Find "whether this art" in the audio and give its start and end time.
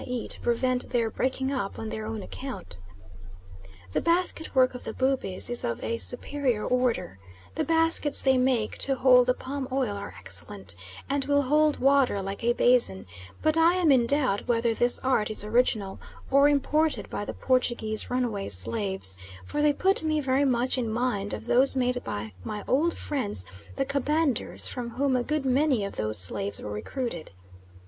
14.47-15.29